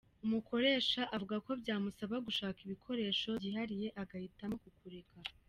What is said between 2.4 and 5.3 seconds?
ibikoresho byihariye, agahitamo kukureka.